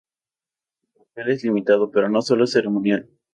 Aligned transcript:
Su 0.79 0.89
papel 0.97 1.29
es 1.29 1.43
limitado, 1.43 1.91
pero 1.91 2.09
no 2.09 2.23
solo 2.23 2.47
ceremonial. 2.47 3.07